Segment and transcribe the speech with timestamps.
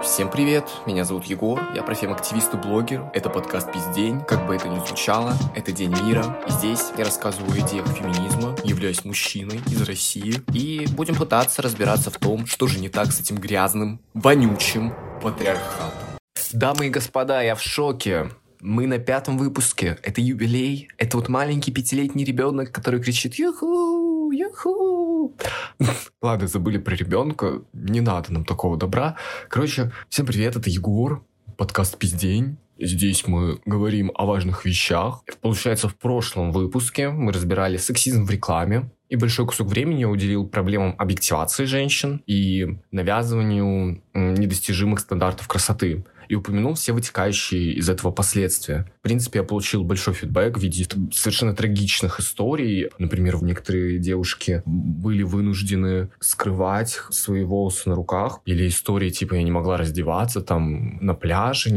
[0.00, 3.10] Всем привет, меня зовут Егор, я профем-активист и блогер.
[3.12, 6.42] Это подкаст «Пиздень», как бы это ни звучало, это День мира.
[6.48, 10.42] И здесь я рассказываю о идеях феминизма, являюсь мужчиной из России.
[10.54, 16.18] И будем пытаться разбираться в том, что же не так с этим грязным, вонючим патриархатом.
[16.54, 18.30] Дамы и господа, я в шоке.
[18.60, 19.98] Мы на пятом выпуске.
[20.02, 20.88] Это юбилей.
[20.96, 24.30] Это вот маленький пятилетний ребенок, который кричит «Юху!
[24.32, 25.01] Юху!»
[26.22, 27.62] Ладно, забыли про ребенка.
[27.72, 29.16] Не надо нам такого добра.
[29.48, 31.24] Короче, всем привет, это Егор.
[31.56, 32.56] Подкаст «Пиздень».
[32.78, 35.22] Здесь мы говорим о важных вещах.
[35.40, 38.90] Получается, в прошлом выпуске мы разбирали сексизм в рекламе.
[39.08, 46.74] И большой кусок времени уделил проблемам объективации женщин и навязыванию недостижимых стандартов красоты и упомянул
[46.74, 48.90] все вытекающие из этого последствия.
[49.02, 52.88] Принципе, я получил большой фидбэк в виде совершенно трагичных историй.
[52.98, 58.40] Например, некоторые девушки были вынуждены скрывать свои волосы на руках.
[58.46, 61.74] Или истории типа «я не могла раздеваться там на пляже».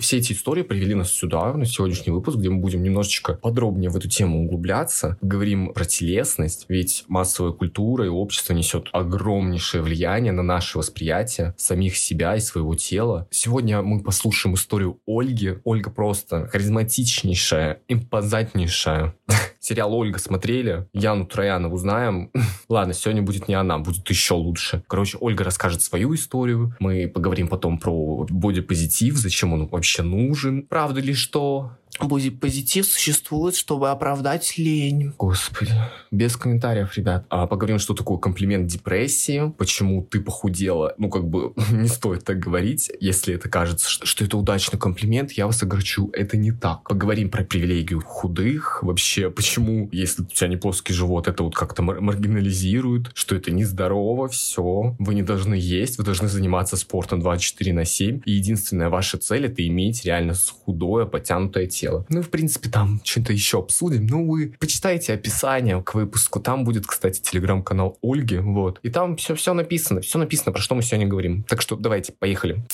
[0.00, 3.96] Все эти истории привели нас сюда, на сегодняшний выпуск, где мы будем немножечко подробнее в
[3.96, 5.18] эту тему углубляться.
[5.20, 11.96] Говорим про телесность, ведь массовая культура и общество несет огромнейшее влияние на наше восприятие самих
[11.96, 13.26] себя и своего тела.
[13.30, 15.58] Сегодня мы послушаем историю Ольги.
[15.64, 19.14] Ольга просто харизматичнейшая, импозантнейшая.
[19.60, 22.30] Сериал «Ольга» смотрели, Яну Троянову знаем.
[22.68, 24.82] Ладно, сегодня будет не она, будет еще лучше.
[24.86, 26.74] Короче, Ольга расскажет свою историю.
[26.78, 30.62] Мы поговорим потом про бодипозитив, зачем он вообще нужен.
[30.62, 31.72] Правда ли что?
[31.98, 35.12] Позитив существует, чтобы оправдать лень.
[35.18, 35.72] Господи.
[36.10, 37.26] Без комментариев, ребят.
[37.28, 40.94] А поговорим, что такое комплимент депрессии, почему ты похудела.
[40.98, 42.90] Ну, как бы, не стоит так говорить.
[43.00, 46.10] Если это кажется, что, что это удачный комплимент, я вас огорчу.
[46.12, 46.88] Это не так.
[46.88, 48.82] Поговорим про привилегию худых.
[48.82, 53.50] Вообще, почему, если у тебя не плоский живот, это вот как-то мар- маргинализирует, что это
[53.50, 54.96] нездорово, все.
[54.98, 58.22] Вы не должны есть, вы должны заниматься спортом 24 на 7.
[58.24, 60.34] И единственная ваша цель— это иметь реально
[60.64, 62.06] худое, потянутое тело тело.
[62.08, 64.06] Ну, в принципе, там что-то еще обсудим.
[64.06, 66.38] Ну, вы почитайте описание к выпуску.
[66.38, 68.38] Там будет, кстати, телеграм-канал Ольги.
[68.38, 68.78] Вот.
[68.84, 70.00] И там все-все написано.
[70.00, 71.42] Все написано, про что мы сегодня говорим.
[71.42, 72.64] Так что давайте, поехали.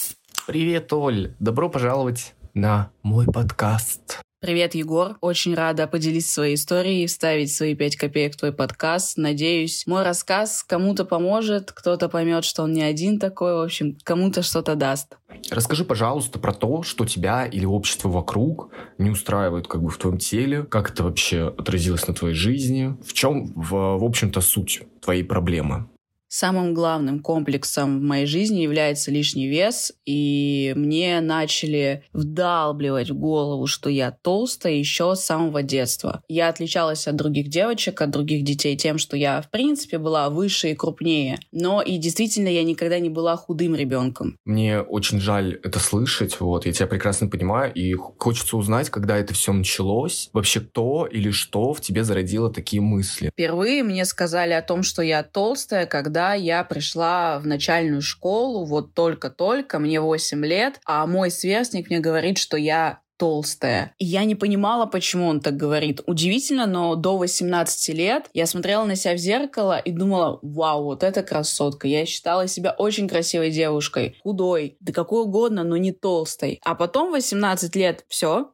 [0.46, 1.34] Привет, Оль.
[1.38, 4.20] Добро пожаловать на мой подкаст.
[4.40, 5.16] Привет, Егор.
[5.20, 9.16] Очень рада поделиться своей историей и вставить свои пять копеек в твой подкаст.
[9.16, 14.42] Надеюсь, мой рассказ кому-то поможет, кто-то поймет, что он не один такой, в общем, кому-то
[14.42, 15.16] что-то даст.
[15.50, 20.18] Расскажи, пожалуйста, про то, что тебя или общество вокруг не устраивает как бы в твоем
[20.18, 25.24] теле, как это вообще отразилось на твоей жизни, в чем, в, в общем-то, суть твоей
[25.24, 25.88] проблемы.
[26.28, 33.66] Самым главным комплексом в моей жизни является лишний вес, и мне начали вдалбливать в голову,
[33.66, 36.22] что я толстая еще с самого детства.
[36.28, 40.70] Я отличалась от других девочек, от других детей тем, что я, в принципе, была выше
[40.70, 41.38] и крупнее.
[41.50, 44.36] Но и действительно я никогда не была худым ребенком.
[44.44, 49.32] Мне очень жаль это слышать, вот, я тебя прекрасно понимаю, и хочется узнать, когда это
[49.32, 53.30] все началось, вообще кто или что в тебе зародило такие мысли.
[53.32, 58.64] Впервые мне сказали о том, что я толстая, когда когда я пришла в начальную школу,
[58.64, 63.94] вот только-только, мне 8 лет, а мой сверстник мне говорит, что я толстая.
[63.98, 66.00] И я не понимала, почему он так говорит.
[66.06, 71.04] Удивительно, но до 18 лет я смотрела на себя в зеркало и думала, вау, вот
[71.04, 71.86] это красотка.
[71.86, 76.60] Я считала себя очень красивой девушкой, худой, да какой угодно, но не толстой.
[76.64, 78.50] А потом 18 лет, все,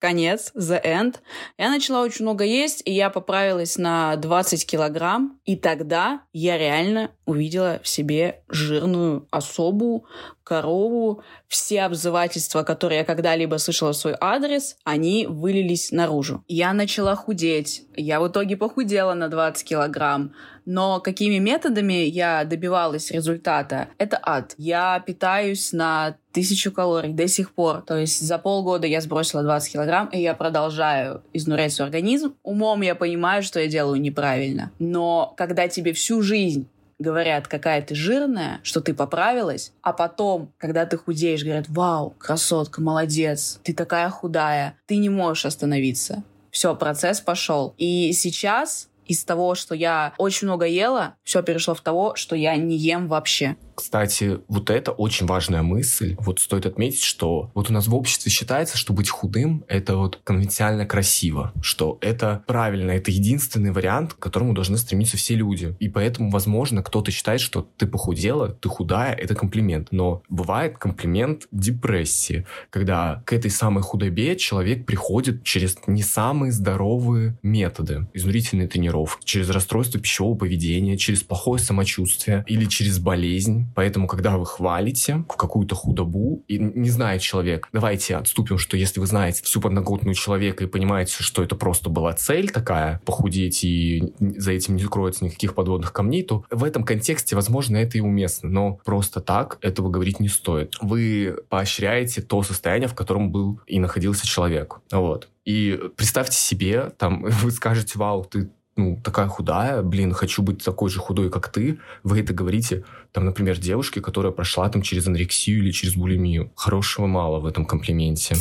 [0.00, 1.16] конец, the end.
[1.58, 5.38] Я начала очень много есть, и я поправилась на 20 килограмм.
[5.44, 10.04] И тогда я реально увидела в себе жирную особу,
[10.44, 11.22] корову.
[11.46, 16.44] Все обзывательства, которые я когда-либо слышала в свой адрес, они вылились наружу.
[16.48, 17.84] Я начала худеть.
[17.96, 20.32] Я в итоге похудела на 20 килограмм.
[20.66, 23.88] Но какими методами я добивалась результата?
[23.98, 24.54] Это ад.
[24.58, 27.82] Я питаюсь на тысячу калорий до сих пор.
[27.82, 32.34] То есть за полгода я сбросила 20 килограмм, и я продолжаю изнурять свой организм.
[32.42, 34.72] Умом я понимаю, что я делаю неправильно.
[34.78, 36.68] Но когда тебе всю жизнь
[37.00, 42.80] говорят, какая ты жирная, что ты поправилась, а потом, когда ты худеешь, говорят, вау, красотка,
[42.80, 46.22] молодец, ты такая худая, ты не можешь остановиться.
[46.50, 47.74] Все, процесс пошел.
[47.78, 52.54] И сейчас из того, что я очень много ела, все перешло в того, что я
[52.56, 53.56] не ем вообще.
[53.80, 56.14] Кстати, вот это очень важная мысль.
[56.18, 60.20] Вот стоит отметить, что вот у нас в обществе считается, что быть худым— это вот
[60.22, 65.74] конвенциально красиво, что это правильно, это единственный вариант, к которому должны стремиться все люди.
[65.80, 69.88] И поэтому, возможно, кто-то считает, что ты похудела, ты худая— это комплимент.
[69.92, 77.38] Но бывает комплимент депрессии, когда к этой самой худобе человек приходит через не самые здоровые
[77.42, 78.08] методы.
[78.12, 84.46] Изнурительные тренировки, через расстройство пищевого поведения, через плохое самочувствие или через болезнь Поэтому, когда вы
[84.46, 90.14] хвалите какую-то худобу, и не знает человек, давайте отступим, что если вы знаете всю подноготную
[90.14, 95.24] человека и понимаете, что это просто была цель такая, похудеть, и за этим не кроется
[95.24, 98.48] никаких подводных камней, то в этом контексте, возможно, это и уместно.
[98.48, 100.76] Но просто так этого говорить не стоит.
[100.80, 104.80] Вы поощряете то состояние, в котором был и находился человек.
[104.90, 105.28] Вот.
[105.44, 110.88] И представьте себе, там, вы скажете, вау, ты ну, такая худая, блин, хочу быть такой
[110.88, 115.58] же худой, как ты, вы это говорите, там, например, девушке, которая прошла там через анорексию
[115.58, 116.50] или через булимию.
[116.54, 118.36] Хорошего мало в этом комплименте.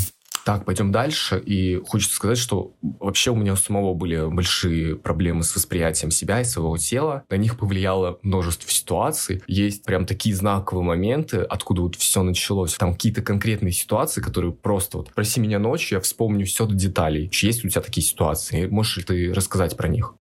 [0.46, 1.42] Так, пойдем дальше.
[1.46, 6.42] И хочется сказать, что вообще у меня у самого были большие проблемы с восприятием себя
[6.42, 7.24] и своего тела.
[7.30, 9.44] На них повлияло множество ситуаций.
[9.48, 12.76] Есть прям такие знаковые моменты, откуда вот все началось.
[12.76, 17.30] Там какие-то конкретные ситуации, которые просто вот проси меня ночью, я вспомню все до деталей.
[17.32, 18.66] Есть у тебя такие ситуации?
[18.68, 20.16] Можешь ли ты рассказать про них?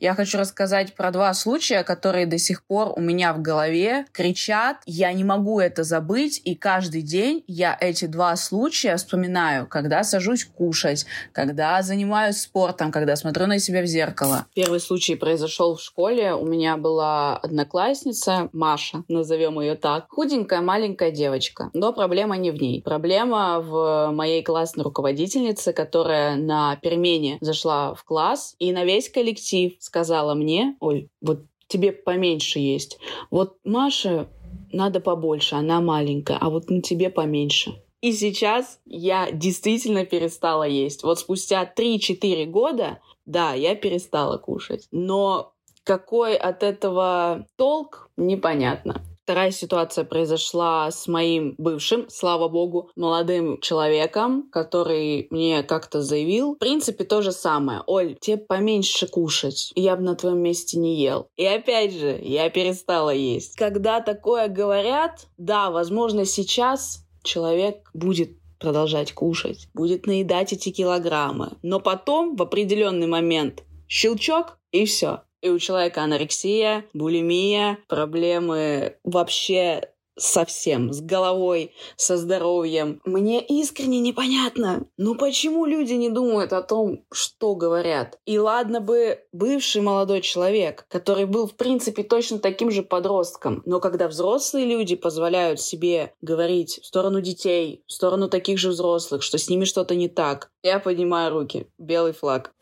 [0.00, 4.78] Я хочу рассказать про два случая, которые до сих пор у меня в голове кричат.
[4.86, 10.44] Я не могу это забыть, и каждый день я эти два случая вспоминаю, когда сажусь
[10.44, 14.46] кушать, когда занимаюсь спортом, когда смотрю на себя в зеркало.
[14.54, 16.34] Первый случай произошел в школе.
[16.34, 20.06] У меня была одноклассница, Маша, назовем ее так.
[20.08, 21.70] Худенькая маленькая девочка.
[21.72, 22.82] Но проблема не в ней.
[22.82, 29.72] Проблема в моей классной руководительнице, которая на перемене зашла в класс и на весь коллектив
[29.84, 32.98] сказала мне, Оль, вот тебе поменьше есть.
[33.30, 34.28] Вот Маше
[34.72, 37.82] надо побольше, она маленькая, а вот на тебе поменьше.
[38.00, 41.04] И сейчас я действительно перестала есть.
[41.04, 44.88] Вот спустя 3-4 года, да, я перестала кушать.
[44.90, 45.52] Но
[45.84, 49.02] какой от этого толк, непонятно.
[49.24, 56.56] Вторая ситуация произошла с моим бывшим, слава богу, молодым человеком, который мне как-то заявил.
[56.56, 57.80] В принципе, то же самое.
[57.86, 59.72] Оль, тебе поменьше кушать.
[59.76, 61.28] Я бы на твоем месте не ел.
[61.36, 63.56] И опять же, я перестала есть.
[63.56, 71.52] Когда такое говорят, да, возможно, сейчас человек будет продолжать кушать, будет наедать эти килограммы.
[71.62, 79.90] Но потом, в определенный момент, щелчок, и все и у человека анорексия, булимия, проблемы вообще
[80.16, 83.00] совсем, с головой, со здоровьем.
[83.04, 88.18] Мне искренне непонятно, ну почему люди не думают о том, что говорят?
[88.24, 93.80] И ладно бы бывший молодой человек, который был в принципе точно таким же подростком, но
[93.80, 99.36] когда взрослые люди позволяют себе говорить в сторону детей, в сторону таких же взрослых, что
[99.36, 101.66] с ними что-то не так, я поднимаю руки.
[101.78, 102.52] Белый флаг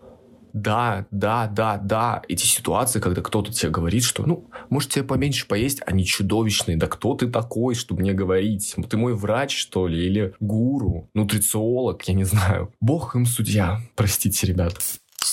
[0.53, 5.47] да, да, да, да, эти ситуации, когда кто-то тебе говорит, что, ну, может, тебе поменьше
[5.47, 6.77] поесть, они чудовищные.
[6.77, 8.75] Да кто ты такой, чтобы мне говорить?
[8.89, 10.07] Ты мой врач, что ли?
[10.07, 11.09] Или гуру?
[11.15, 12.03] Нутрициолог?
[12.05, 12.73] Я не знаю.
[12.81, 13.81] Бог им судья.
[13.95, 14.75] Простите, ребят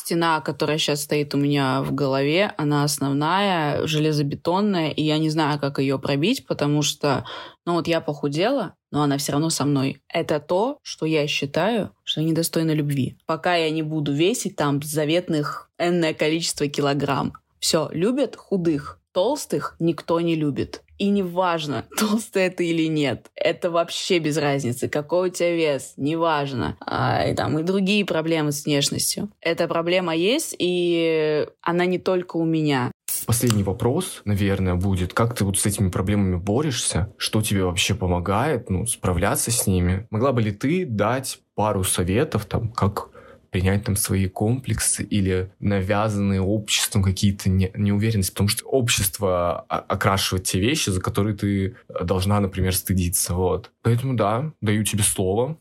[0.10, 5.60] стена, которая сейчас стоит у меня в голове, она основная, железобетонная, и я не знаю,
[5.60, 7.26] как ее пробить, потому что,
[7.66, 10.02] ну вот я похудела, но она все равно со мной.
[10.08, 13.18] Это то, что я считаю, что недостойно любви.
[13.26, 17.34] Пока я не буду весить там заветных энное количество килограмм.
[17.60, 20.84] Все, любят худых, толстых никто не любит.
[21.00, 23.32] И неважно, толстый это или нет.
[23.36, 24.88] Это вообще без разницы.
[24.90, 26.78] Какой у тебя вес, неважно.
[26.86, 29.30] А, и там и другие проблемы с внешностью.
[29.42, 32.92] Эта проблема есть, и она не только у меня.
[33.26, 37.14] Последний вопрос, наверное, будет, как ты вот с этими проблемами борешься?
[37.18, 40.08] Что тебе вообще помогает, ну, справляться с ними?
[40.10, 43.10] Могла бы ли ты дать пару советов, там, как
[43.52, 50.60] принять там свои комплексы или навязанные обществом какие-то не, неуверенности, потому что общество окрашивает те
[50.60, 53.34] вещи, за которые ты должна, например, стыдиться.
[53.34, 53.72] Вот.
[53.82, 55.58] Поэтому да, даю тебе слово.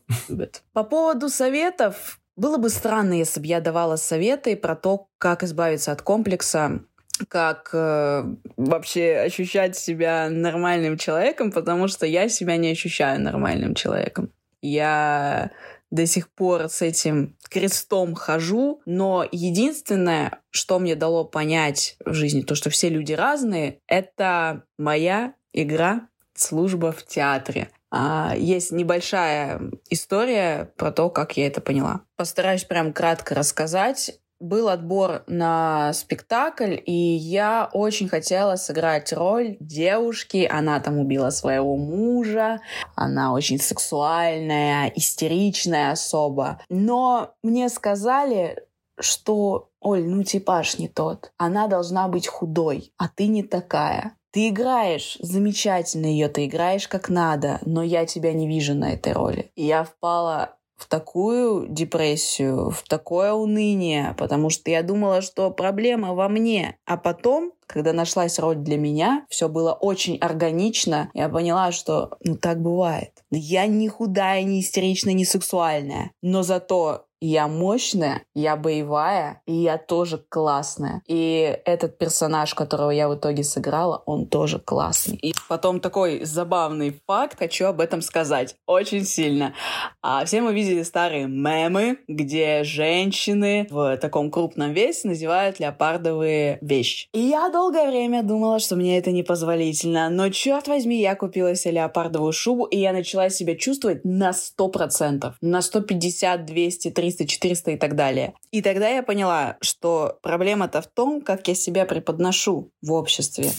[0.73, 5.91] По поводу советов, было бы странно, если бы я давала советы про то, как избавиться
[5.91, 6.81] от комплекса,
[7.27, 8.23] как э,
[8.55, 14.31] вообще ощущать себя нормальным человеком, потому что я себя не ощущаю нормальным человеком.
[14.61, 15.51] Я
[15.91, 22.41] до сих пор с этим крестом хожу, но единственное, что мне дало понять в жизни,
[22.41, 27.69] то, что все люди разные, это моя игра служба в театре.
[27.91, 32.01] А, есть небольшая история про то, как я это поняла.
[32.15, 40.47] Постараюсь прям кратко рассказать был отбор на спектакль, и я очень хотела сыграть роль девушки.
[40.49, 42.61] Она там убила своего мужа,
[42.95, 46.61] она очень сексуальная, истеричная особа.
[46.69, 48.63] Но мне сказали,
[48.99, 51.31] что Оль, ну типаж не тот.
[51.37, 54.15] Она должна быть худой, а ты не такая.
[54.31, 59.13] Ты играешь замечательно ее, ты играешь как надо, но я тебя не вижу на этой
[59.13, 59.51] роли.
[59.55, 66.13] И я впала в такую депрессию, в такое уныние, потому что я думала, что проблема
[66.13, 66.77] во мне.
[66.85, 71.11] А потом, когда нашлась роль для меня, все было очень органично.
[71.13, 73.11] Я поняла, что ну так бывает.
[73.29, 76.11] Я не худая, не истеричная, не сексуальная.
[76.21, 81.01] Но зато я мощная, я боевая, и я тоже классная.
[81.07, 85.17] И этот персонаж, которого я в итоге сыграла, он тоже классный.
[85.17, 88.55] И потом такой забавный факт, хочу об этом сказать.
[88.65, 89.53] Очень сильно.
[90.01, 97.07] А все мы видели старые мемы, где женщины в таком крупном весе надевают леопардовые вещи.
[97.13, 100.09] И я долгое время думала, что мне это непозволительно.
[100.09, 105.33] Но, черт возьми, я купила себе леопардовую шубу, и я начала себя чувствовать на 100%.
[105.41, 108.33] На 150, 200, 300 300, 400 и так далее.
[108.51, 113.51] И тогда я поняла, что проблема-то в том, как я себя преподношу в обществе.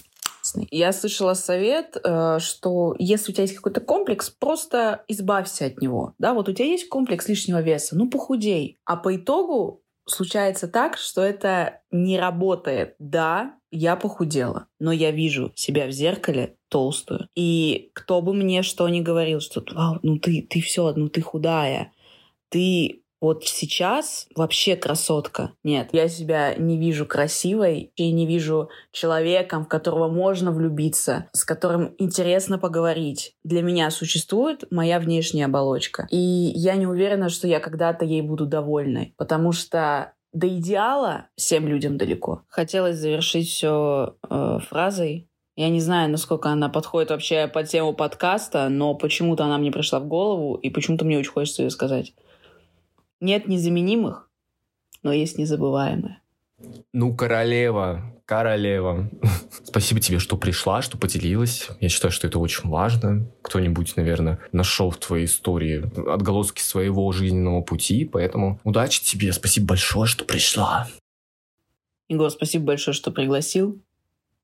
[0.71, 6.15] Я слышала совет, э, что если у тебя есть какой-то комплекс, просто избавься от него.
[6.19, 8.79] Да, вот у тебя есть комплекс лишнего веса, ну похудей.
[8.87, 12.95] А по итогу случается так, что это не работает.
[12.99, 17.29] Да, я похудела, но я вижу себя в зеркале толстую.
[17.37, 19.63] И кто бы мне что ни говорил, что
[20.03, 21.93] ну ты, ты все, ну ты худая,
[22.49, 25.53] ты вот сейчас вообще красотка.
[25.63, 31.45] Нет, я себя не вижу красивой и не вижу человеком, в которого можно влюбиться, с
[31.45, 33.35] которым интересно поговорить.
[33.45, 36.07] Для меня существует моя внешняя оболочка.
[36.11, 41.67] И я не уверена, что я когда-то ей буду довольной, потому что до идеала всем
[41.67, 42.43] людям далеко.
[42.49, 48.71] Хотелось завершить все э, фразой я не знаю, насколько она подходит вообще под тему подкаста,
[48.71, 52.15] но почему-то она мне пришла в голову, и почему-то мне очень хочется ее сказать.
[53.21, 54.29] Нет незаменимых,
[55.03, 56.21] но есть незабываемые.
[56.93, 59.11] Ну, королева, королева.
[59.65, 61.69] Спасибо тебе, что пришла, что поделилась.
[61.81, 63.27] Я считаю, что это очень важно.
[63.43, 69.33] Кто-нибудь, наверное, нашел в твоей истории отголоски своего жизненного пути, поэтому удачи тебе.
[69.33, 70.89] Спасибо большое, что пришла.
[72.09, 73.81] Егор, спасибо большое, что пригласил.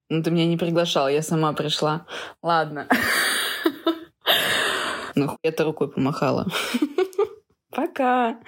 [0.08, 2.06] Ну, ты меня не приглашал, я сама пришла.
[2.42, 2.88] Ладно.
[5.18, 6.46] Ну, я-то рукой помахала.
[7.76, 8.38] Пока.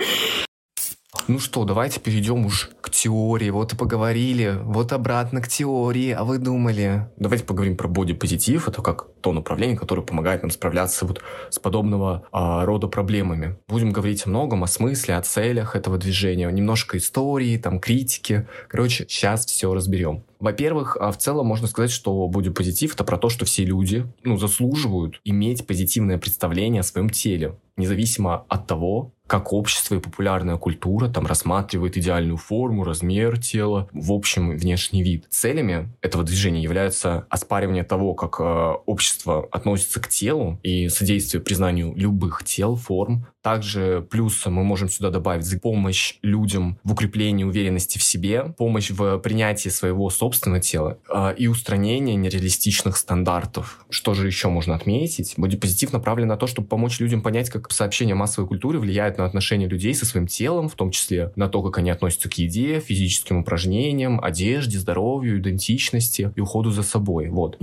[1.27, 3.51] Ну что, давайте перейдем уж к теории.
[3.51, 6.13] Вот и поговорили, вот обратно к теории.
[6.13, 7.11] А вы думали?
[7.19, 8.69] Давайте поговорим про бодипозитив.
[8.69, 11.21] Это как то направление, которое помогает нам справляться вот
[11.51, 13.59] с подобного а, рода проблемами.
[13.69, 18.49] Будем говорить о многом, о смысле, о целях этого движения, немножко истории, там, критики.
[18.69, 20.25] Короче, сейчас все разберем.
[20.41, 24.39] Во-первых, а, в целом можно сказать, что бодипозитив— это про то, что все люди ну,
[24.39, 31.09] заслуживают иметь позитивное представление о своем теле, независимо от того, как общество и популярная культура
[31.09, 35.27] там рассматривает идеальную форму, размер тела, в общем, внешний вид.
[35.31, 38.43] Целями этого движения являются оспаривание того, как э,
[38.87, 45.11] общество относится к телу и содействие признанию любых тел, форм, также плюсом мы можем сюда
[45.11, 51.35] добавить помощь людям в укреплении уверенности в себе, помощь в принятии своего собственного тела э,
[51.37, 53.87] и устранение нереалистичных стандартов.
[53.91, 55.35] Что же еще можно отметить?
[55.37, 58.81] Бодипозитив направлен на то, чтобы помочь людям понять, как сообщения массовой культуры
[59.19, 62.35] на отношения людей со своим телом, в том числе на то, как они относятся к
[62.35, 67.29] еде, физическим упражнениям, одежде, здоровью, идентичности и уходу за собой.
[67.29, 67.59] Вот.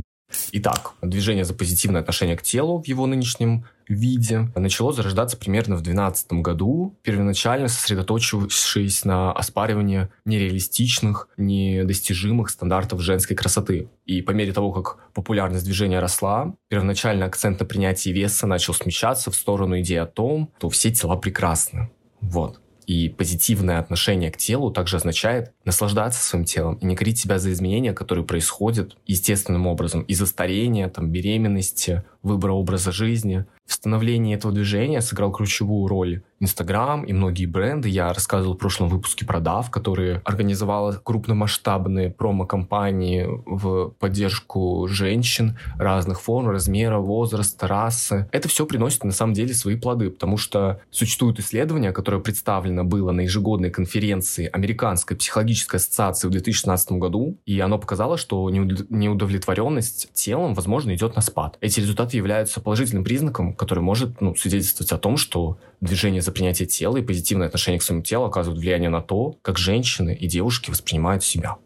[0.52, 5.82] Итак, движение за позитивное отношение к телу в его нынешнем виде начало зарождаться примерно в
[5.82, 13.90] 2012 году, первоначально сосредоточившись на оспаривании нереалистичных, недостижимых стандартов женской красоты.
[14.06, 19.32] И по мере того, как популярность движения росла, первоначально акцент на принятии веса начал смещаться
[19.32, 21.90] в сторону идеи о том, что все тела прекрасны.
[22.22, 22.60] Вот.
[22.86, 27.52] И позитивное отношение к телу также означает наслаждаться своим телом и не корить себя за
[27.52, 33.46] изменения, которые происходят естественным образом из-за старения, там, беременности, выбора образа жизни.
[33.66, 37.88] В становлении этого движения сыграл ключевую роль Инстаграм и многие бренды.
[37.90, 46.22] Я рассказывал в прошлом выпуске про DAF, которые организовала крупномасштабные промо-компании в поддержку женщин разных
[46.22, 48.28] форм, размера, возраста, расы.
[48.32, 53.12] Это все приносит на самом деле свои плоды, потому что существуют исследования, которое представлено было
[53.12, 55.18] на ежегодной конференции Американской
[55.56, 61.58] психологической ассоциации в 2016 году, и оно показало, что неудовлетворенность телом, возможно, идет на спад.
[61.62, 66.68] Эти результаты являются положительным признаком, который может ну, свидетельствовать о том, что движение за принятие
[66.68, 70.70] тела и позитивное отношение к своему телу оказывают влияние на то, как женщины и девушки
[70.70, 71.58] воспринимают себя.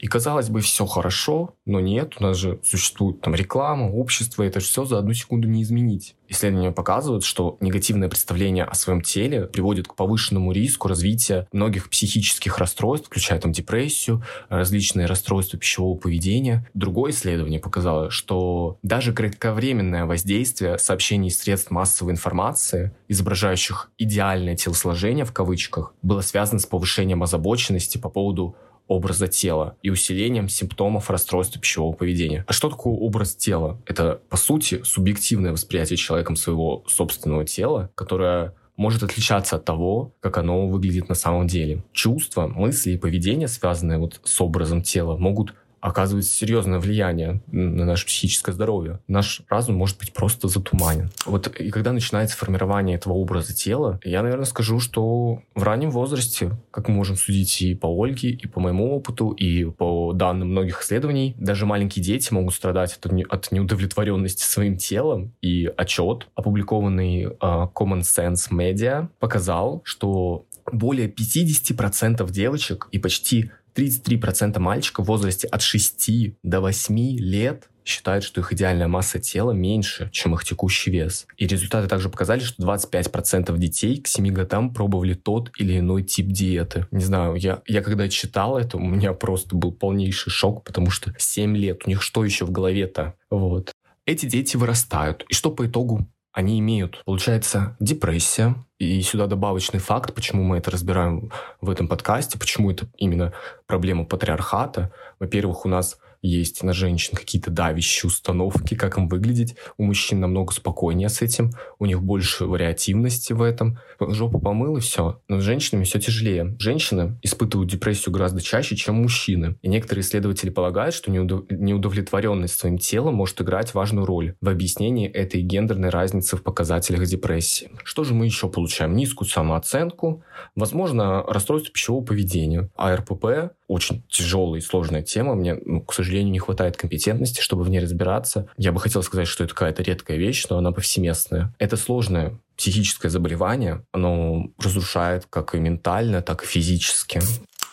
[0.00, 4.58] И казалось бы, все хорошо, но нет, у нас же существует там реклама, общество, это
[4.60, 6.16] все за одну секунду не изменить.
[6.28, 12.56] Исследования показывают, что негативное представление о своем теле приводит к повышенному риску развития многих психических
[12.58, 16.66] расстройств, включая там депрессию, различные расстройства пищевого поведения.
[16.72, 25.32] Другое исследование показало, что даже кратковременное воздействие сообщений средств массовой информации, изображающих идеальное телосложение в
[25.32, 28.56] кавычках, было связано с повышением озабоченности по поводу
[28.90, 32.44] образа тела и усилением симптомов расстройства пищевого поведения.
[32.48, 33.80] А что такое образ тела?
[33.86, 40.38] Это, по сути, субъективное восприятие человеком своего собственного тела, которое может отличаться от того, как
[40.38, 41.84] оно выглядит на самом деле.
[41.92, 48.06] Чувства, мысли и поведение, связанные вот с образом тела, могут оказывает серьезное влияние на наше
[48.06, 49.00] психическое здоровье.
[49.08, 51.10] Наш разум может быть просто затуманен.
[51.26, 56.52] Вот и когда начинается формирование этого образа тела, я, наверное, скажу, что в раннем возрасте,
[56.70, 60.82] как мы можем судить и по Ольге, и по моему опыту, и по данным многих
[60.82, 65.32] исследований, даже маленькие дети могут страдать от, от неудовлетворенности своим телом.
[65.40, 74.58] И отчет, опубликованный uh, Common Sense Media, показал, что более 50% девочек и почти 33%
[74.58, 80.08] мальчиков в возрасте от 6 до 8 лет считают, что их идеальная масса тела меньше,
[80.12, 81.26] чем их текущий вес.
[81.36, 86.28] И результаты также показали, что 25% детей к 7 годам пробовали тот или иной тип
[86.28, 86.86] диеты.
[86.90, 91.12] Не знаю, я, я когда читал это, у меня просто был полнейший шок, потому что
[91.16, 93.14] 7 лет, у них что еще в голове-то?
[93.30, 93.72] Вот.
[94.06, 95.24] Эти дети вырастают.
[95.28, 96.08] И что по итогу?
[96.40, 98.56] Они имеют, получается, депрессия.
[98.78, 101.30] И сюда добавочный факт, почему мы это разбираем
[101.60, 103.32] в этом подкасте, почему это именно
[103.66, 104.90] проблема патриархата.
[105.18, 109.56] Во-первых, у нас есть на женщин какие-то давящие установки, как им выглядеть.
[109.76, 113.78] У мужчин намного спокойнее с этим, у них больше вариативности в этом.
[114.00, 115.20] Жопу помыл и все.
[115.28, 116.56] Но с женщинами все тяжелее.
[116.58, 119.56] Женщины испытывают депрессию гораздо чаще, чем мужчины.
[119.62, 125.42] И некоторые исследователи полагают, что неудовлетворенность своим телом может играть важную роль в объяснении этой
[125.42, 127.70] гендерной разницы в показателях депрессии.
[127.84, 128.94] Что же мы еще получаем?
[128.94, 130.22] Низкую самооценку,
[130.54, 132.70] возможно, расстройство пищевого поведения.
[132.76, 135.36] АРПП очень тяжелая и сложная тема.
[135.36, 138.48] Мне, ну, к сожалению, не хватает компетентности, чтобы в ней разбираться.
[138.56, 141.54] Я бы хотел сказать, что это какая-то редкая вещь, но она повсеместная.
[141.58, 143.84] Это сложное психическое заболевание.
[143.92, 147.20] Оно разрушает как и ментально, так и физически.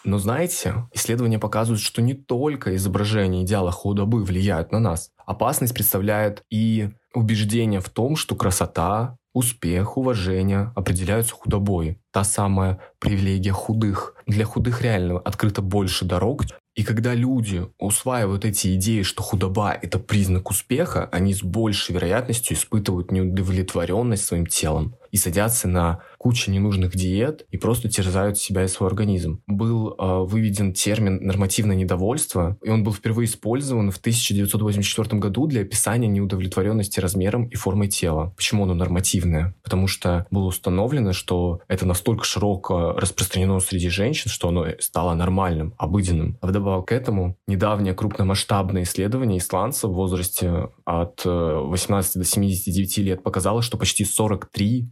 [0.04, 5.12] Но знаете, исследования показывают, что не только изображение идеала худобы влияют на нас.
[5.26, 12.00] Опасность представляет и убеждение в том, что красота, успех, уважение определяются худобой.
[12.12, 14.16] Та самая привилегия худых.
[14.26, 16.44] Для худых реально открыто больше дорог.
[16.78, 22.56] И когда люди усваивают эти идеи, что худоба– это признак успеха, они с большей вероятностью
[22.56, 28.68] испытывают неудовлетворенность своим телом и садятся на кучу ненужных диет и просто терзают себя и
[28.68, 29.42] свой организм.
[29.48, 35.62] Был э, выведен термин нормативное недовольство, и он был впервые использован в 1984 году для
[35.62, 38.34] описания неудовлетворенности размером и формой тела.
[38.36, 39.56] Почему оно нормативное?
[39.64, 45.74] Потому что было установлено, что это настолько широко распространено среди женщин, что оно стало нормальным,
[45.78, 46.38] обыденным.
[46.42, 52.98] А вдобавок к этому, недавнее крупномасштабное исследование исландцев в возрасте от 18 э, до 79
[53.00, 54.88] лет показало, что почти 43%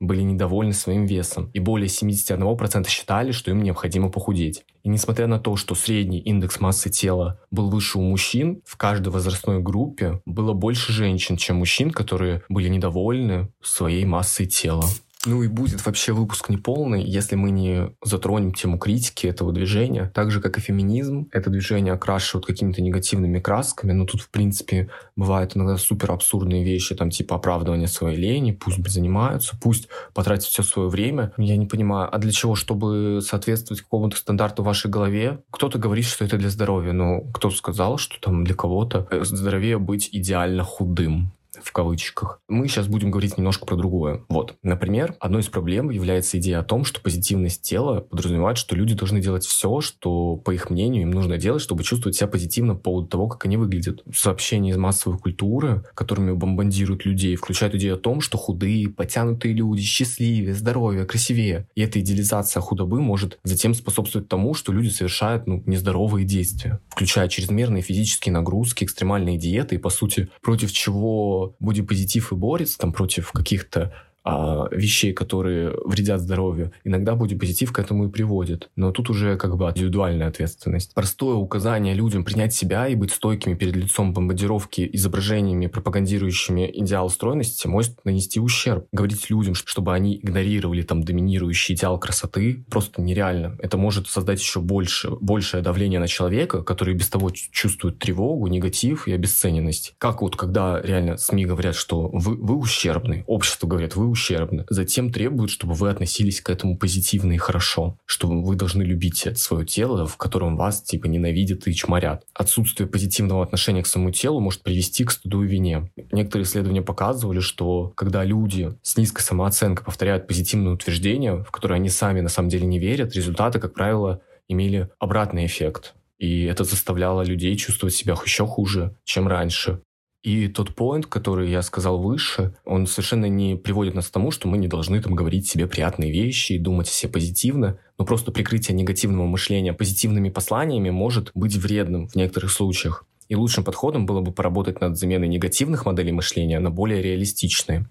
[0.00, 4.64] были недовольны своим весом, и более 71% считали, что им необходимо похудеть.
[4.82, 9.08] И несмотря на то, что средний индекс массы тела был выше у мужчин, в каждой
[9.08, 14.84] возрастной группе было больше женщин, чем мужчин, которые были недовольны своей массой тела.
[15.26, 20.10] Ну и будет вообще выпуск неполный, если мы не затронем тему критики этого движения.
[20.14, 24.88] Так же, как и феминизм, это движение окрашивают какими-то негативными красками, но тут, в принципе,
[25.16, 30.62] бывают иногда супер абсурдные вещи, там типа оправдывания своей лени, пусть занимаются, пусть потратят все
[30.62, 31.32] свое время.
[31.36, 32.54] Я не понимаю, а для чего?
[32.54, 35.40] Чтобы соответствовать какому-то стандарту в вашей голове?
[35.50, 40.08] Кто-то говорит, что это для здоровья, но кто сказал, что там для кого-то здоровее быть
[40.12, 41.32] идеально худым?
[41.62, 42.40] В кавычках.
[42.48, 44.24] Мы сейчас будем говорить немножко про другое.
[44.28, 48.94] Вот, например, одной из проблем является идея о том, что позитивность тела подразумевает, что люди
[48.94, 52.80] должны делать все, что, по их мнению, им нужно делать, чтобы чувствовать себя позитивно по
[52.80, 54.02] поводу того, как они выглядят.
[54.14, 59.82] Сообщения из массовой культуры, которыми бомбандируют людей, включают идею о том, что худые, потянутые люди
[59.82, 61.68] счастливее, здоровее, красивее.
[61.74, 67.28] И эта идеализация худобы может затем способствовать тому, что люди совершают ну, нездоровые действия, включая
[67.28, 73.32] чрезмерные физические нагрузки, экстремальные диеты и, по сути, против чего бодипозитив и борется там против
[73.32, 78.70] каких-то а, вещей, которые вредят здоровью, иногда бодипозитив к этому и приводит.
[78.76, 80.94] Но тут уже как бы индивидуальная ответственность.
[80.94, 87.66] Простое указание людям принять себя и быть стойкими перед лицом бомбардировки изображениями, пропагандирующими идеал стройности,
[87.66, 88.86] может нанести ущерб.
[88.92, 93.56] Говорить людям, чтобы они игнорировали там доминирующий идеал красоты, просто нереально.
[93.60, 99.08] Это может создать еще больше, большее давление на человека, который без того чувствует тревогу, негатив
[99.08, 99.94] и обесцененность.
[99.98, 105.12] Как вот когда реально СМИ говорят, что вы, вы ущербны, общество говорит, вы ущербны, затем
[105.12, 110.06] требуют, чтобы вы относились к этому позитивно и хорошо, что вы должны любить свое тело,
[110.06, 112.24] в котором вас типа ненавидят и чморят.
[112.34, 115.90] Отсутствие позитивного отношения к своему телу может привести к стыду и вине.
[116.12, 121.88] Некоторые исследования показывали, что когда люди с низкой самооценкой повторяют позитивные утверждения, в которые они
[121.88, 125.94] сами на самом деле не верят, результаты, как правило, имели обратный эффект.
[126.18, 129.80] И это заставляло людей чувствовать себя еще хуже, чем раньше.
[130.22, 134.48] И тот поинт, который я сказал выше, он совершенно не приводит нас к тому, что
[134.48, 138.76] мы не должны там говорить себе приятные вещи и думать себе позитивно, но просто прикрытие
[138.76, 143.06] негативного мышления позитивными посланиями может быть вредным в некоторых случаях.
[143.28, 147.88] И лучшим подходом было бы поработать над заменой негативных моделей мышления на более реалистичные.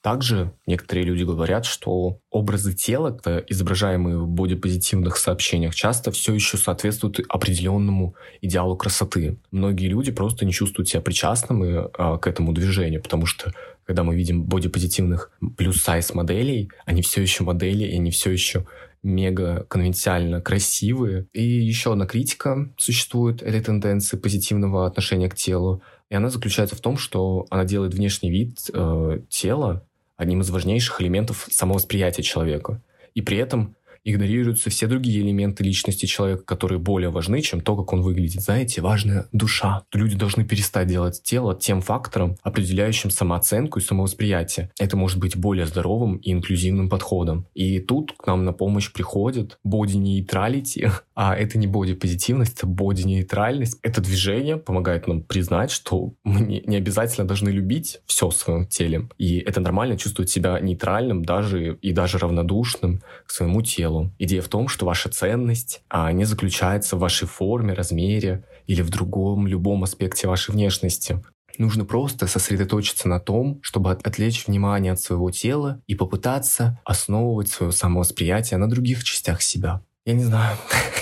[0.00, 7.20] Также некоторые люди говорят, что образы тела, изображаемые в бодипозитивных сообщениях, часто все еще соответствуют
[7.28, 9.38] определенному идеалу красоты.
[9.50, 13.52] Многие люди просто не чувствуют себя причастными а, к этому движению, потому что
[13.84, 18.66] когда мы видим бодипозитивных плюс-сайз моделей, они все еще модели, и они все еще
[19.02, 21.26] мега конвенциально красивые.
[21.32, 25.82] И еще одна критика существует этой тенденции позитивного отношения к телу.
[26.10, 29.87] И она заключается в том, что она делает внешний вид э, тела
[30.18, 32.82] одним из важнейших элементов самовосприятия человека.
[33.14, 33.76] И при этом
[34.08, 38.42] игнорируются все другие элементы личности человека, которые более важны, чем то, как он выглядит.
[38.42, 39.82] Знаете, важная душа.
[39.92, 44.70] Люди должны перестать делать тело тем фактором, определяющим самооценку и самовосприятие.
[44.78, 47.46] Это может быть более здоровым и инклюзивным подходом.
[47.54, 53.78] И тут к нам на помощь приходит боди-нейтралити, а это не боди-позитивность, это боди-нейтральность.
[53.82, 59.08] Это движение помогает нам признать, что мы не обязательно должны любить все в своем теле.
[59.18, 64.12] И это нормально чувствовать себя нейтральным даже и даже равнодушным к своему телу телу.
[64.18, 68.90] Идея в том, что ваша ценность а, не заключается в вашей форме, размере или в
[68.90, 71.22] другом, любом аспекте вашей внешности.
[71.58, 77.72] Нужно просто сосредоточиться на том, чтобы отвлечь внимание от своего тела и попытаться основывать свое
[77.72, 79.82] самовосприятие на других частях себя.
[80.04, 80.56] Я не знаю.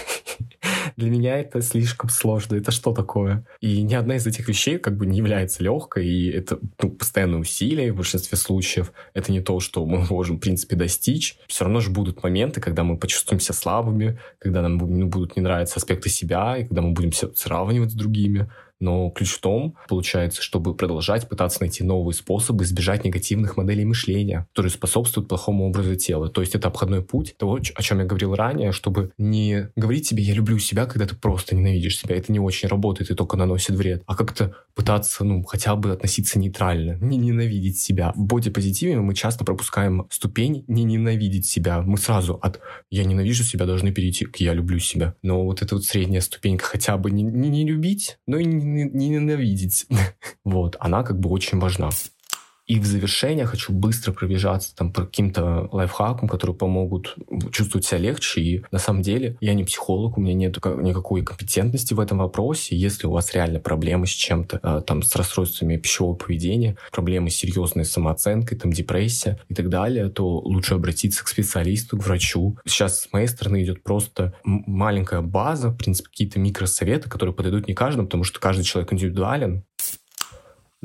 [0.97, 2.57] Для меня это слишком сложно.
[2.57, 3.45] Это что такое?
[3.61, 7.39] И ни одна из этих вещей как бы не является легкой, и это ну, постоянное
[7.39, 8.93] усилие в большинстве случаев.
[9.13, 11.37] Это не то, что мы можем, в принципе, достичь.
[11.49, 15.43] Все равно же будут моменты, когда мы почувствуем себя слабыми, когда нам ну, будут не
[15.43, 18.51] нравиться аспекты себя, и когда мы будем себя сравнивать с другими.
[18.81, 24.47] Но ключ в том, получается, чтобы продолжать пытаться найти новые способы избежать негативных моделей мышления,
[24.51, 26.29] которые способствуют плохому образу тела.
[26.29, 30.23] То есть это обходной путь того, о чем я говорил ранее, чтобы не говорить себе
[30.23, 32.17] «я люблю себя», когда ты просто ненавидишь себя.
[32.17, 34.03] Это не очень работает и только наносит вред.
[34.07, 38.13] А как-то пытаться, ну, хотя бы относиться нейтрально, не ненавидеть себя.
[38.15, 41.81] В бодипозитиве мы часто пропускаем ступень не ненавидеть себя.
[41.83, 42.61] Мы сразу от
[42.91, 45.15] «я ненавижу себя» должны перейти к «я люблю себя».
[45.23, 48.66] Но вот эта вот средняя ступенька хотя бы не, не, не любить, но и не
[48.67, 49.87] не ненавидеть.
[50.45, 51.91] вот, она как бы очень важна.
[52.67, 57.17] И в завершение хочу быстро пробежаться там по каким-то лайфхакам, которые помогут
[57.53, 58.41] чувствовать себя легче.
[58.41, 62.77] И на самом деле я не психолог, у меня нет никакой компетентности в этом вопросе.
[62.77, 67.37] Если у вас реально проблемы с чем-то, э, там, с расстройствами пищевого поведения, проблемы с
[67.37, 72.59] серьезной самооценкой, там, депрессия и так далее, то лучше обратиться к специалисту, к врачу.
[72.67, 77.75] Сейчас с моей стороны идет просто маленькая база, в принципе, какие-то микросоветы, которые подойдут не
[77.75, 79.65] каждому, потому что каждый человек индивидуален.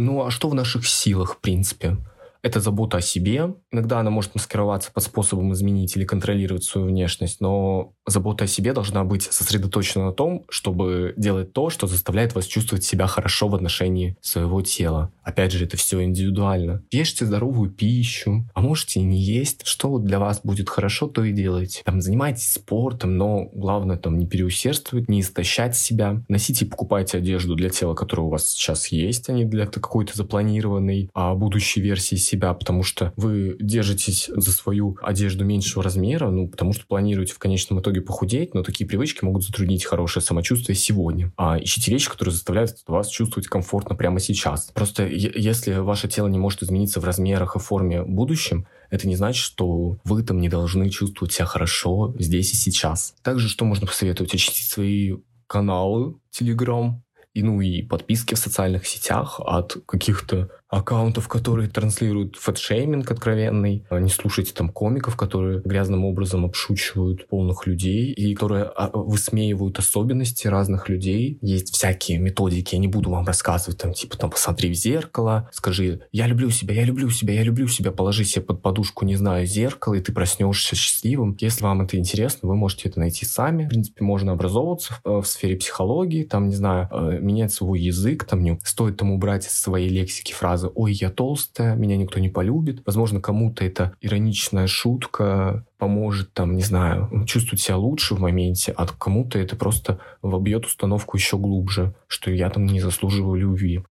[0.03, 1.95] Ну а что в наших силах, в принципе?
[2.43, 3.53] Это забота о себе.
[3.71, 8.73] Иногда она может маскироваться под способом изменить или контролировать свою внешность, но забота о себе
[8.73, 13.55] должна быть сосредоточена на том, чтобы делать то, что заставляет вас чувствовать себя хорошо в
[13.55, 15.11] отношении своего тела.
[15.23, 16.83] Опять же, это все индивидуально.
[16.91, 19.65] Ешьте здоровую пищу, а можете не есть.
[19.65, 21.81] Что для вас будет хорошо, то и делайте.
[21.85, 26.23] Там занимайтесь спортом, но главное там не переусердствовать, не истощать себя.
[26.27, 30.17] Носите и покупайте одежду для тела, которая у вас сейчас есть, а не для какой-то
[30.17, 36.47] запланированной а будущей версии себя, потому что вы держитесь за свою одежду меньшего размера, ну,
[36.47, 41.31] потому что планируете в конечном итоге похудеть, но такие привычки могут затруднить хорошее самочувствие сегодня.
[41.37, 44.71] А ищите вещи, которые заставляют вас чувствовать комфортно прямо сейчас.
[44.73, 49.15] Просто если ваше тело не может измениться в размерах и форме в будущем, это не
[49.15, 53.15] значит, что вы там не должны чувствовать себя хорошо здесь и сейчас.
[53.23, 54.33] Также что можно посоветовать?
[54.33, 55.15] Очистить свои
[55.47, 56.93] каналы Telegram,
[57.33, 63.85] и, ну, и подписки в социальных сетях от каких-то аккаунтов, которые транслируют фэтшейминг откровенный.
[63.91, 70.47] Не слушайте там комиков, которые грязным образом обшучивают полных людей и которые а, высмеивают особенности
[70.47, 71.37] разных людей.
[71.41, 76.03] Есть всякие методики, я не буду вам рассказывать, там, типа, там, посмотри в зеркало, скажи,
[76.13, 79.45] я люблю себя, я люблю себя, я люблю себя, положи себе под подушку, не знаю,
[79.45, 81.35] зеркало, и ты проснешься счастливым.
[81.41, 83.65] Если вам это интересно, вы можете это найти сами.
[83.65, 87.79] В принципе, можно образовываться в, э, в сфере психологии, там, не знаю, э, менять свой
[87.79, 92.19] язык, там, не стоит там убрать из своей лексики фразы «Ой, я толстая, меня никто
[92.19, 92.81] не полюбит».
[92.85, 98.85] Возможно, кому-то это ироничная шутка поможет, там, не знаю, чувствовать себя лучше в моменте, а
[98.87, 103.83] кому-то это просто вобьет установку еще глубже, что я там не заслуживаю любви.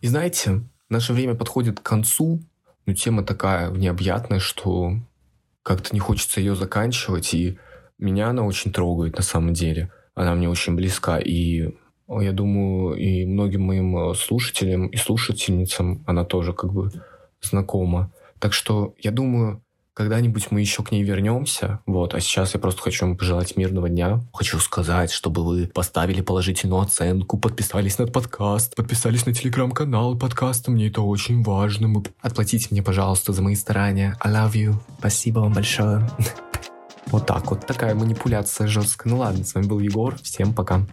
[0.00, 2.40] И знаете, наше время подходит к концу,
[2.86, 4.92] но тема такая необъятная, что
[5.62, 7.58] как-то не хочется ее заканчивать, и
[7.98, 9.90] меня она очень трогает на самом деле.
[10.14, 11.74] Она мне очень близка, и
[12.08, 16.90] я думаю, и многим моим э, слушателям и слушательницам она тоже как бы
[17.40, 18.12] знакома.
[18.38, 19.62] Так что я думаю,
[19.94, 21.80] когда-нибудь мы еще к ней вернемся.
[21.86, 24.20] Вот, а сейчас я просто хочу вам пожелать мирного дня.
[24.32, 30.72] Хочу сказать, чтобы вы поставили положительную оценку, подписались на подкаст, подписались на телеграм-канал подкаста.
[30.72, 32.02] Мне это очень важно.
[32.20, 34.16] Отплатите мне, пожалуйста, за мои старания.
[34.20, 34.74] I love you.
[34.98, 36.06] Спасибо вам большое.
[37.08, 37.66] Вот так вот.
[37.66, 39.12] Такая манипуляция жесткая.
[39.12, 40.16] Ну ладно, с вами был Егор.
[40.22, 40.86] Всем пока.